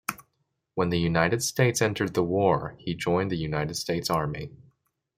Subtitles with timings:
[0.73, 4.49] When the United States entered the war he joined the United States Army.